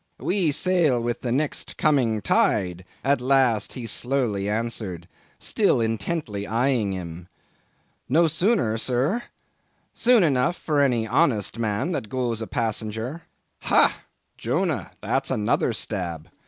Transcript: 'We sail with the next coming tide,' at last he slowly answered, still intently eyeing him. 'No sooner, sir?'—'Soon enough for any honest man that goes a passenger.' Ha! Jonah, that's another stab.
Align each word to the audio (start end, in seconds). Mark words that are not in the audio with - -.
'We 0.17 0.49
sail 0.53 1.03
with 1.03 1.21
the 1.21 1.31
next 1.31 1.77
coming 1.77 2.23
tide,' 2.23 2.85
at 3.03 3.21
last 3.21 3.73
he 3.73 3.85
slowly 3.85 4.49
answered, 4.49 5.07
still 5.37 5.79
intently 5.79 6.47
eyeing 6.47 6.91
him. 6.91 7.27
'No 8.09 8.25
sooner, 8.25 8.79
sir?'—'Soon 8.79 10.23
enough 10.23 10.55
for 10.55 10.81
any 10.81 11.05
honest 11.05 11.59
man 11.59 11.91
that 11.91 12.09
goes 12.09 12.41
a 12.41 12.47
passenger.' 12.47 13.21
Ha! 13.59 13.95
Jonah, 14.39 14.89
that's 15.01 15.29
another 15.29 15.71
stab. 15.71 16.29